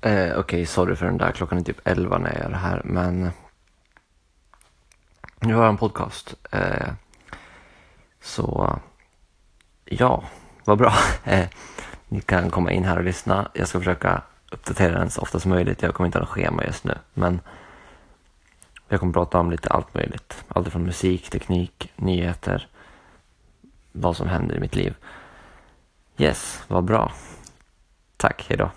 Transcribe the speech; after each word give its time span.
Eh, 0.00 0.10
Okej, 0.10 0.38
okay, 0.38 0.66
sorry 0.66 0.96
för 0.96 1.06
den 1.06 1.18
där. 1.18 1.32
Klockan 1.32 1.58
är 1.58 1.62
typ 1.62 1.80
11 1.84 2.18
när 2.18 2.32
jag 2.32 2.42
gör 2.42 2.50
det 2.50 2.56
här, 2.56 2.82
men 2.84 3.30
nu 5.40 5.54
har 5.54 5.62
jag 5.62 5.70
en 5.70 5.76
podcast. 5.76 6.34
Eh, 6.50 6.88
så 8.22 8.78
ja, 9.84 10.24
vad 10.64 10.78
bra. 10.78 10.92
Eh, 11.24 11.48
ni 12.08 12.20
kan 12.20 12.50
komma 12.50 12.72
in 12.72 12.84
här 12.84 12.96
och 12.96 13.04
lyssna. 13.04 13.50
Jag 13.54 13.68
ska 13.68 13.78
försöka 13.78 14.22
uppdatera 14.50 14.98
den 14.98 15.10
så 15.10 15.20
ofta 15.20 15.40
som 15.40 15.50
möjligt. 15.50 15.82
Jag 15.82 15.94
kommer 15.94 16.06
inte 16.06 16.18
ha 16.18 16.24
något 16.24 16.34
schema 16.34 16.64
just 16.64 16.84
nu, 16.84 16.94
men 17.14 17.40
jag 18.88 19.00
kommer 19.00 19.12
prata 19.12 19.38
om 19.38 19.50
lite 19.50 19.68
allt 19.68 19.94
möjligt. 19.94 20.44
Allt 20.48 20.68
från 20.68 20.82
musik, 20.82 21.30
teknik, 21.30 21.92
nyheter, 21.96 22.68
vad 23.92 24.16
som 24.16 24.28
händer 24.28 24.56
i 24.56 24.60
mitt 24.60 24.76
liv. 24.76 24.94
Yes, 26.18 26.62
vad 26.68 26.84
bra. 26.84 27.12
Tack, 28.16 28.46
hejdå. 28.48 28.70